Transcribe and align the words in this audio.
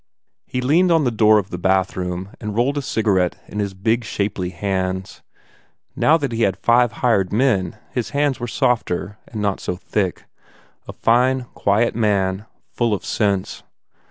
He 0.47 0.61
leaned 0.61 0.89
in 0.89 1.03
the 1.03 1.11
door 1.11 1.37
of 1.37 1.51
the 1.51 1.59
bathroom 1.59 2.29
and 2.41 2.55
rolled 2.55 2.75
a 2.79 2.81
cigarette 2.81 3.35
in 3.47 3.59
his 3.59 3.75
big, 3.75 4.03
shapely 4.03 4.49
hands. 4.49 5.21
Now 5.95 6.17
that 6.17 6.31
he 6.31 6.41
had 6.41 6.57
five 6.57 6.91
hired 7.05 7.31
men 7.31 7.77
his 7.91 8.09
hands 8.09 8.39
were 8.39 8.47
softer 8.47 9.19
and 9.27 9.43
not 9.43 9.59
so 9.59 9.75
thick. 9.75 10.25
A 10.87 10.93
fine, 10.93 11.41
quiet 11.53 11.93
man, 11.93 12.47
full 12.71 12.95
of 12.95 13.05
sense. 13.05 13.61